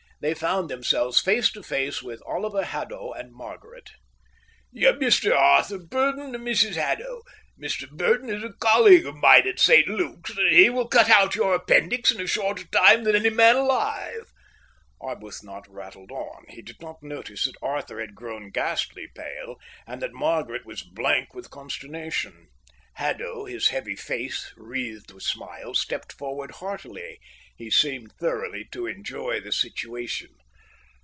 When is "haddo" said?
2.63-3.11, 6.75-7.23, 22.95-23.45